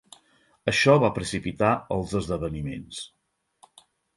Això 0.73 0.95
va 1.03 1.11
precipitar 1.17 1.69
els 1.99 2.17
esdeveniments. 2.23 3.05